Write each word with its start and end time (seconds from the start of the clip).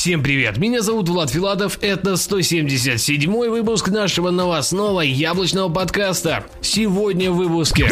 Всем 0.00 0.22
привет, 0.22 0.56
меня 0.56 0.80
зовут 0.80 1.10
Влад 1.10 1.28
Филадов, 1.28 1.78
это 1.82 2.16
177 2.16 3.30
выпуск 3.50 3.88
нашего 3.88 4.30
новостного 4.30 5.02
яблочного 5.02 5.68
подкаста. 5.68 6.46
Сегодня 6.62 7.30
в 7.30 7.36
выпуске. 7.36 7.90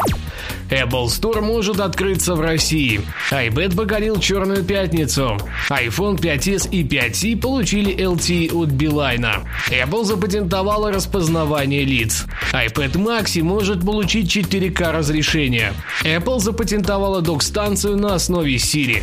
Apple 0.71 1.09
Store 1.09 1.43
может 1.43 1.81
открыться 1.81 2.35
в 2.35 2.41
России. 2.41 3.03
iPad 3.31 3.77
покорил 3.77 4.19
Черную 4.19 4.65
Пятницу. 4.65 5.37
iPhone 5.69 6.19
5s 6.19 6.71
и 6.71 6.83
5c 6.83 7.39
получили 7.39 7.95
LTE 7.95 8.55
от 8.55 8.71
Билайна. 8.71 9.47
Apple 9.69 10.05
запатентовала 10.05 10.91
распознавание 10.91 11.85
лиц. 11.85 12.25
iPad 12.55 12.93
Maxi 12.93 13.43
может 13.43 13.85
получить 13.85 14.35
4К 14.35 14.93
разрешение. 14.93 15.75
Apple 16.05 16.39
запатентовала 16.39 17.21
док-станцию 17.21 17.99
на 17.99 18.15
основе 18.15 18.55
Siri. 18.55 19.03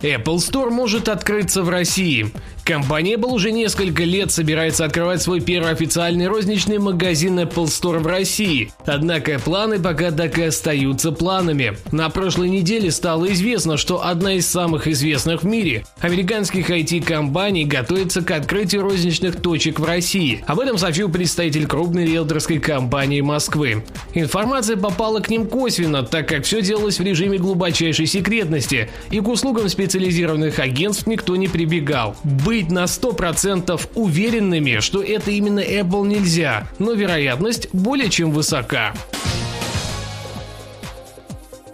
Apple 0.00 0.36
Store 0.36 0.70
может 0.70 1.08
открыться 1.08 1.62
в 1.62 1.68
России. 1.68 2.32
Компания 2.66 3.14
Apple 3.14 3.30
уже 3.30 3.52
несколько 3.52 4.02
лет 4.02 4.32
собирается 4.32 4.84
открывать 4.84 5.22
свой 5.22 5.40
первый 5.40 5.70
официальный 5.70 6.26
розничный 6.26 6.78
магазин 6.78 7.38
Apple 7.38 7.66
Store 7.66 8.00
в 8.00 8.06
России. 8.08 8.72
Однако 8.84 9.38
планы 9.38 9.78
пока 9.78 10.10
так 10.10 10.36
и 10.36 10.42
остаются 10.42 11.12
планами. 11.12 11.76
На 11.92 12.10
прошлой 12.10 12.48
неделе 12.48 12.90
стало 12.90 13.32
известно, 13.32 13.76
что 13.76 14.04
одна 14.04 14.32
из 14.32 14.48
самых 14.48 14.88
известных 14.88 15.44
в 15.44 15.46
мире 15.46 15.84
американских 16.00 16.68
IT-компаний 16.68 17.66
готовится 17.66 18.20
к 18.22 18.32
открытию 18.32 18.82
розничных 18.82 19.40
точек 19.40 19.78
в 19.78 19.84
России. 19.84 20.42
Об 20.48 20.58
этом 20.58 20.76
сообщил 20.76 21.08
представитель 21.08 21.68
крупной 21.68 22.06
риэлторской 22.06 22.58
компании 22.58 23.20
Москвы. 23.20 23.84
Информация 24.12 24.76
попала 24.76 25.20
к 25.20 25.30
ним 25.30 25.46
косвенно, 25.46 26.02
так 26.02 26.28
как 26.28 26.42
все 26.42 26.60
делалось 26.62 26.98
в 26.98 27.04
режиме 27.04 27.38
глубочайшей 27.38 28.06
секретности, 28.06 28.90
и 29.12 29.20
к 29.20 29.28
услугам 29.28 29.68
специализированных 29.68 30.58
агентств 30.58 31.06
никто 31.06 31.36
не 31.36 31.46
прибегал. 31.46 32.16
Быть 32.24 32.55
быть 32.56 32.70
на 32.70 32.84
100% 32.84 33.78
уверенными, 33.94 34.80
что 34.80 35.02
это 35.02 35.30
именно 35.30 35.60
Apple 35.60 36.06
нельзя, 36.06 36.66
но 36.78 36.92
вероятность 36.92 37.68
более 37.74 38.08
чем 38.08 38.30
высока 38.30 38.94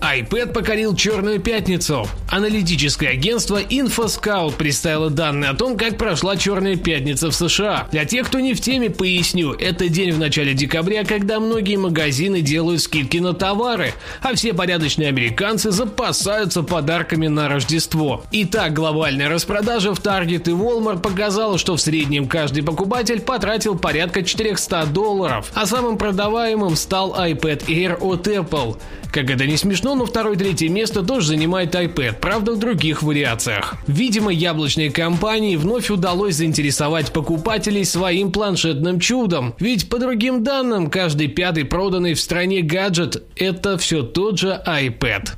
iPad 0.00 0.53
покорил 0.53 0.97
Черную 0.97 1.41
Пятницу. 1.41 2.08
Аналитическое 2.33 3.11
агентство 3.11 3.61
InfoScout 3.61 4.55
представило 4.56 5.11
данные 5.11 5.50
о 5.50 5.55
том, 5.55 5.77
как 5.77 5.98
прошла 5.98 6.34
Черная 6.34 6.77
Пятница 6.77 7.30
в 7.30 7.34
США. 7.34 7.88
Для 7.92 8.06
тех, 8.06 8.27
кто 8.27 8.41
не 8.41 8.55
в 8.55 8.61
теме, 8.62 8.88
поясню. 8.88 9.52
Это 9.52 9.91
день 9.91 10.12
в 10.12 10.19
начале 10.19 10.55
декабря, 10.55 11.05
когда 11.05 11.41
многие 11.41 11.77
магазины 11.77 12.41
делают 12.41 12.80
скидки 12.80 13.19
на 13.19 13.34
товары, 13.34 13.92
а 14.22 14.34
все 14.34 14.55
порядочные 14.55 15.08
американцы 15.08 15.72
запасаются 15.72 16.62
подарками 16.62 17.27
на 17.27 17.50
Рождество. 17.50 18.25
Итак, 18.33 18.72
глобальная 18.72 19.28
распродажа 19.28 19.92
в 19.92 20.00
Target 20.00 20.48
и 20.48 20.55
Walmart 20.55 21.03
показала, 21.03 21.58
что 21.58 21.77
в 21.77 21.83
среднем 21.83 22.27
каждый 22.27 22.62
покупатель 22.62 23.20
потратил 23.20 23.77
порядка 23.77 24.22
400 24.22 24.86
долларов, 24.86 25.53
а 25.53 25.66
самым 25.66 25.98
продаваемым 25.98 26.77
стал 26.77 27.14
iPad 27.14 27.66
Air 27.66 27.98
от 28.00 28.27
Apple. 28.27 28.78
Как 29.12 29.28
это 29.28 29.44
не 29.44 29.58
смешно, 29.58 29.94
но 29.94 30.06
второе-третье 30.06 30.70
место 30.70 31.03
тоже 31.03 31.27
занимает 31.27 31.75
iPad, 31.75 32.22
правда 32.23 32.53
в 32.53 32.59
других 32.59 33.03
вариациях. 33.03 33.75
Видимо, 33.87 34.33
яблочной 34.33 34.89
компании 34.89 35.56
вновь 35.56 35.91
удалось 35.91 36.37
заинтересовать 36.37 37.12
покупателей 37.12 37.84
своим 37.84 38.33
планшетным 38.33 39.01
чудом. 39.01 39.55
Ведь 39.59 39.91
по 39.91 39.98
другим 39.98 40.45
данным, 40.45 40.89
каждый 40.89 41.27
пятый 41.28 41.65
проданный 41.65 42.15
в 42.15 42.20
стране 42.20 42.62
гаджет– 42.62 43.23
это 43.37 43.77
все 43.77 44.03
тот 44.03 44.39
же 44.39 44.62
iPad 44.67 45.33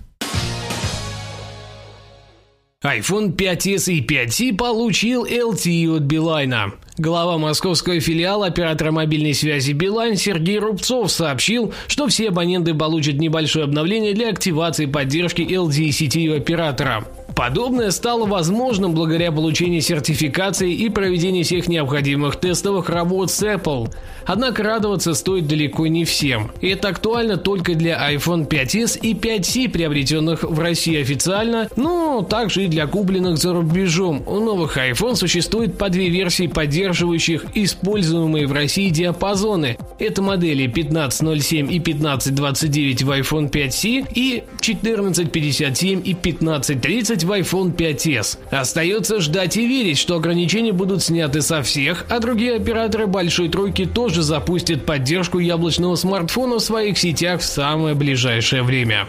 iPhone 2.85 3.35
5s 3.35 3.91
и 3.91 4.05
5c 4.05 4.55
получил 4.55 5.25
LTE 5.25 5.97
от 5.97 6.03
Билайна. 6.03 6.75
Глава 6.97 7.39
московского 7.39 7.99
филиала 7.99 8.47
оператора 8.47 8.93
мобильной 8.93 9.35
связи 9.35 9.73
Билайн 9.73 10.15
Сергей 10.15 10.61
Рубцов 10.61 11.11
сообщил, 11.11 11.75
что 11.89 12.07
все 12.07 12.29
абоненты 12.29 12.73
получат 12.73 13.17
небольшое 13.17 13.65
обновление 13.65 14.15
для 14.15 14.31
активации 14.31 14.87
поддержки 14.87 15.43
LTE 15.43 15.91
сети 15.91 16.29
оператора. 16.29 17.05
Подобное 17.35 17.91
стало 17.91 18.27
возможным 18.27 18.95
благодаря 18.95 19.33
получению 19.33 19.81
сертификации 19.81 20.73
и 20.73 20.89
проведению 20.89 21.45
всех 21.45 21.67
необходимых 21.67 22.37
тестовых 22.37 22.89
работ 22.89 23.31
с 23.31 23.43
Apple. 23.43 23.93
Однако 24.25 24.63
радоваться 24.63 25.15
стоит 25.15 25.49
далеко 25.49 25.89
не 25.89 26.05
всем. 26.05 26.53
И 26.61 26.69
это 26.69 26.89
актуально 26.89 27.37
только 27.37 27.75
для 27.75 27.99
iPhone 28.15 28.49
5s 28.49 29.01
и 29.01 29.15
5c, 29.15 29.69
приобретенных 29.69 30.45
в 30.45 30.59
России 30.61 31.01
официально, 31.01 31.69
но 31.77 32.23
также 32.23 32.65
и 32.65 32.69
для 32.69 32.87
купленных 32.87 33.39
за 33.39 33.53
рубежом. 33.53 34.23
У 34.27 34.39
новых 34.39 34.79
iPhone 34.79 35.17
существует 35.17 35.77
по 35.77 35.89
две 35.89 36.09
версии, 36.11 36.47
поддерживающих 36.47 37.47
используемые 37.55 38.47
в 38.47 38.53
России 38.53 38.91
диапазоны. 38.91 39.77
Это 40.05 40.21
модели 40.21 40.67
1507 40.67 41.73
и 41.73 41.81
1529 41.81 43.03
в 43.05 43.11
iPhone 43.11 43.51
5c 43.51 44.13
и 44.15 44.45
1457 44.61 46.03
и 46.05 46.13
1530 46.13 47.25
в 47.25 47.33
iPhone 47.33 47.75
5s. 47.75 48.39
Остается 48.51 49.21
ждать 49.21 49.57
и 49.57 49.67
верить, 49.67 49.97
что 49.97 50.17
ограничения 50.17 50.73
будут 50.73 51.03
сняты 51.03 51.41
со 51.41 51.63
всех, 51.63 52.05
а 52.11 52.21
другие 52.21 52.57
операторы 52.57 53.07
большой 53.07 53.49
тройки 53.49 53.87
тоже 53.87 54.23
запустят 54.23 54.85
поддержку 54.85 55.39
яблочного 55.39 55.97
смартфона 55.97 56.57
в 56.57 56.61
своих 56.61 56.99
сетях 56.99 57.41
в 57.41 57.45
самое 57.45 57.95
ближайшее 57.95 58.63
время. 58.63 59.09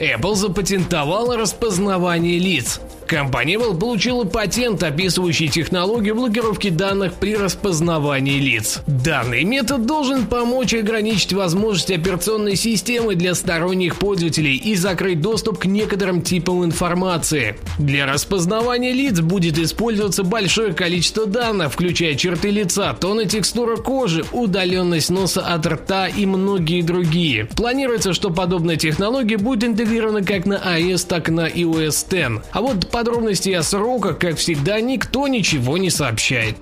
Apple 0.00 0.34
запатентовала 0.34 1.36
распознавание 1.36 2.40
лиц. 2.40 2.80
Компания 3.08 3.54
Apple 3.54 3.78
получила 3.78 4.24
патент, 4.24 4.82
описывающий 4.82 5.48
технологию 5.48 6.14
блокировки 6.14 6.68
данных 6.68 7.14
при 7.14 7.36
распознавании 7.36 8.38
лиц. 8.38 8.82
Данный 8.86 9.44
метод 9.44 9.86
должен 9.86 10.26
помочь 10.26 10.74
ограничить 10.74 11.32
возможности 11.32 11.94
операционной 11.94 12.54
системы 12.54 13.14
для 13.14 13.34
сторонних 13.34 13.96
пользователей 13.96 14.56
и 14.56 14.74
закрыть 14.74 15.22
доступ 15.22 15.60
к 15.60 15.64
некоторым 15.64 16.20
типам 16.20 16.66
информации. 16.66 17.56
Для 17.78 18.04
распознавания 18.04 18.92
лиц 18.92 19.20
будет 19.20 19.56
использоваться 19.56 20.22
большое 20.22 20.74
количество 20.74 21.24
данных, 21.24 21.72
включая 21.72 22.14
черты 22.14 22.50
лица, 22.50 22.92
тон 22.92 23.20
и 23.20 23.26
текстура 23.26 23.76
кожи, 23.76 24.22
удаленность 24.32 25.08
носа 25.08 25.40
от 25.40 25.66
рта 25.66 26.08
и 26.08 26.26
многие 26.26 26.82
другие. 26.82 27.46
Планируется, 27.46 28.12
что 28.12 28.28
подобная 28.28 28.76
технология 28.76 29.38
будет 29.38 29.64
интегрирована 29.64 30.22
как 30.22 30.44
на 30.44 30.56
iOS, 30.56 31.06
так 31.08 31.30
и 31.30 31.32
на 31.32 31.48
iOS 31.48 32.06
10. 32.10 32.42
А 32.52 32.60
вот 32.60 32.90
подробностей 32.98 33.56
о 33.56 33.62
сроках, 33.62 34.18
как 34.18 34.38
всегда, 34.38 34.80
никто 34.80 35.28
ничего 35.28 35.78
не 35.78 35.88
сообщает 35.88 36.56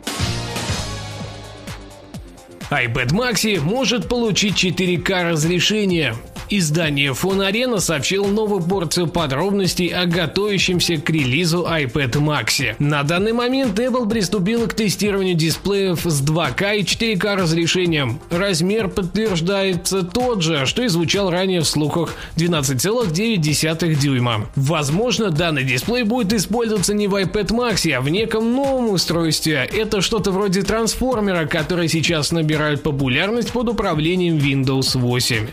iPad 2.69 3.13
Maxi 3.13 3.59
может 3.59 4.07
получить 4.07 4.63
4К 4.63 5.31
разрешение. 5.31 6.15
Издание 6.49 7.13
Фон 7.13 7.41
Арена 7.41 7.81
сообщило 7.81 8.29
новую 8.29 8.63
порцию 8.63 9.09
подробностей 9.09 9.89
о 9.89 10.07
готовящемся 10.07 10.97
к 10.97 11.11
релизу 11.11 11.67
iPad 11.69 12.13
Maxi. 12.13 12.77
На 12.79 13.03
данный 13.03 13.33
момент 13.33 13.79
Apple 13.81 14.09
приступила 14.09 14.67
к 14.67 14.75
тестированию 14.75 15.35
дисплеев 15.35 16.01
с 16.05 16.23
2К 16.23 16.77
и 16.77 16.83
4К 16.83 17.35
разрешением. 17.35 18.21
Размер 18.31 18.87
подтверждается 18.89 20.03
тот 20.03 20.43
же, 20.43 20.67
что 20.67 20.85
и 20.85 20.89
звучал 20.89 21.31
ранее 21.31 21.63
в 21.63 21.67
слухах 21.67 22.15
12,9 22.37 23.95
дюйма. 23.97 24.47
Возможно, 24.55 25.31
данный 25.31 25.65
дисплей 25.65 26.05
будет 26.05 26.33
использоваться 26.33 26.95
не 26.95 27.09
в 27.09 27.15
iPad 27.17 27.49
Maxi, 27.49 27.91
а 27.93 28.01
в 28.01 28.09
неком 28.09 28.55
новом 28.55 28.91
устройстве. 28.91 29.69
Это 29.73 30.01
что-то 30.01 30.31
вроде 30.31 30.63
трансформера, 30.63 31.47
который 31.47 31.89
сейчас 31.89 32.31
набирает 32.31 32.85
популярность 32.85 33.51
под 33.51 33.69
управлением 33.69 34.37
Windows 34.37 34.97
8. 34.97 35.49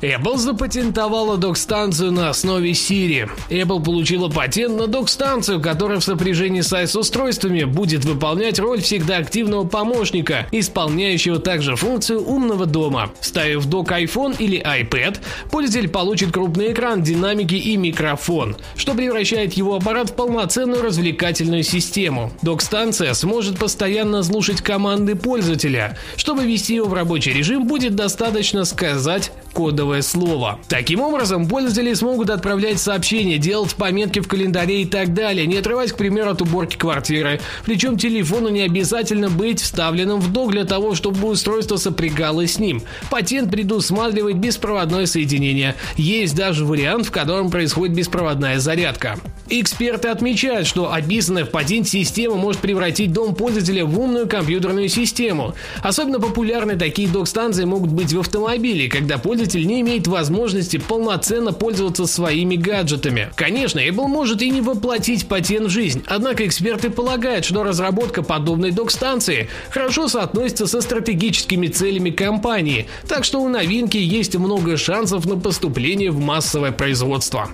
Apple 0.00 0.36
запатентовала 0.36 1.36
док-станцию 1.36 2.12
на 2.12 2.30
основе 2.30 2.70
Siri. 2.70 3.28
Apple 3.50 3.82
получила 3.82 4.28
патент 4.28 4.78
на 4.78 4.86
док-станцию, 4.86 5.60
которая 5.60 5.98
в 5.98 6.04
сопряжении 6.04 6.60
с 6.60 6.72
iOS-устройствами 6.72 7.64
будет 7.64 8.04
выполнять 8.04 8.60
роль 8.60 8.80
всегда 8.80 9.16
активного 9.16 9.66
помощника, 9.66 10.46
исполняющего 10.52 11.40
также 11.40 11.74
функцию 11.74 12.24
умного 12.24 12.66
дома. 12.66 13.10
Ставив 13.20 13.66
док 13.66 13.90
iPhone 13.90 14.36
или 14.38 14.60
iPad, 14.60 15.18
пользователь 15.50 15.88
получит 15.88 16.30
крупный 16.30 16.72
экран, 16.72 17.02
динамики 17.02 17.56
и 17.56 17.76
микрофон, 17.76 18.56
что 18.76 18.94
превращает 18.94 19.54
его 19.54 19.74
аппарат 19.74 20.10
в 20.10 20.14
полноценную 20.14 20.80
развлекательную 20.80 21.64
систему. 21.64 22.32
Док-станция 22.42 23.14
сможет 23.14 23.58
постоянно 23.58 24.22
слушать 24.22 24.60
команды 24.60 25.16
пользователя. 25.16 25.98
Чтобы 26.16 26.44
ввести 26.44 26.76
его 26.76 26.86
в 26.86 26.94
рабочий 26.94 27.32
режим, 27.32 27.66
будет 27.66 27.96
достаточно 27.96 28.64
сказать 28.64 29.32
кодовое 29.58 30.02
слово. 30.02 30.60
Таким 30.68 31.00
образом, 31.00 31.48
пользователи 31.48 31.92
смогут 31.92 32.30
отправлять 32.30 32.78
сообщения, 32.78 33.38
делать 33.38 33.74
пометки 33.74 34.20
в 34.20 34.28
календаре 34.28 34.82
и 34.82 34.84
так 34.84 35.14
далее, 35.14 35.48
не 35.48 35.56
отрываясь, 35.56 35.90
к 35.90 35.96
примеру, 35.96 36.30
от 36.30 36.40
уборки 36.40 36.76
квартиры. 36.76 37.40
Причем 37.64 37.98
телефону 37.98 38.50
не 38.50 38.60
обязательно 38.60 39.28
быть 39.30 39.60
вставленным 39.60 40.20
в 40.20 40.32
док 40.32 40.52
для 40.52 40.64
того, 40.64 40.94
чтобы 40.94 41.26
устройство 41.26 41.74
сопрягалось 41.74 42.52
с 42.52 42.58
ним. 42.60 42.82
Патент 43.10 43.50
предусматривает 43.50 44.38
беспроводное 44.38 45.06
соединение. 45.06 45.74
Есть 45.96 46.36
даже 46.36 46.64
вариант, 46.64 47.06
в 47.06 47.10
котором 47.10 47.50
происходит 47.50 47.96
беспроводная 47.96 48.60
зарядка. 48.60 49.18
Эксперты 49.50 50.08
отмечают, 50.08 50.66
что 50.66 50.92
описанная 50.92 51.46
в 51.46 51.50
патенте 51.50 51.90
система 51.90 52.36
может 52.36 52.60
превратить 52.60 53.12
дом 53.12 53.34
пользователя 53.34 53.86
в 53.86 53.98
умную 53.98 54.28
компьютерную 54.28 54.88
систему. 54.90 55.54
Особенно 55.82 56.20
популярны 56.20 56.76
такие 56.76 57.08
док-станции 57.08 57.64
могут 57.64 57.90
быть 57.90 58.12
в 58.12 58.20
автомобиле, 58.20 58.88
когда 58.90 59.16
пользователь 59.16 59.66
не 59.66 59.80
имеет 59.80 60.06
возможности 60.06 60.76
полноценно 60.76 61.54
пользоваться 61.54 62.06
своими 62.06 62.56
гаджетами. 62.56 63.30
Конечно, 63.36 63.80
Apple 63.80 64.06
может 64.06 64.42
и 64.42 64.50
не 64.50 64.60
воплотить 64.60 65.26
патент 65.26 65.68
в 65.68 65.70
жизнь, 65.70 66.02
однако 66.06 66.46
эксперты 66.46 66.90
полагают, 66.90 67.46
что 67.46 67.62
разработка 67.62 68.22
подобной 68.22 68.70
док-станции 68.70 69.48
хорошо 69.70 70.08
соотносится 70.08 70.66
со 70.66 70.82
стратегическими 70.82 71.68
целями 71.68 72.10
компании, 72.10 72.86
так 73.08 73.24
что 73.24 73.40
у 73.40 73.48
новинки 73.48 73.96
есть 73.96 74.36
много 74.36 74.76
шансов 74.76 75.24
на 75.24 75.38
поступление 75.38 76.10
в 76.10 76.18
массовое 76.18 76.72
производство. 76.72 77.48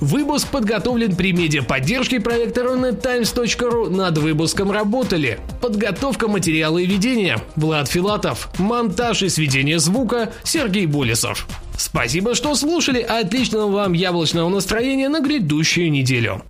Выпуск 0.00 0.48
подготовлен 0.48 1.14
при 1.14 1.32
медиаподдержке 1.32 2.20
проекта 2.20 2.62
runettimes.ru. 2.62 3.90
Над 3.90 4.16
выпуском 4.18 4.70
работали 4.70 5.38
подготовка 5.60 6.26
материала 6.26 6.78
и 6.78 6.86
ведения 6.86 7.38
Влад 7.54 7.88
Филатов, 7.88 8.48
монтаж 8.58 9.22
и 9.22 9.28
сведение 9.28 9.78
звука 9.78 10.32
Сергей 10.42 10.86
Болесов. 10.86 11.46
Спасибо, 11.76 12.34
что 12.34 12.54
слушали. 12.54 13.00
Отличного 13.00 13.70
вам 13.70 13.92
яблочного 13.92 14.48
настроения 14.48 15.08
на 15.08 15.20
грядущую 15.20 15.90
неделю. 15.90 16.42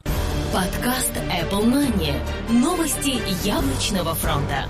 Подкаст 0.52 1.12
Apple 1.30 1.64
Money. 1.64 2.12
Новости 2.48 3.20
яблочного 3.44 4.14
фронта. 4.14 4.66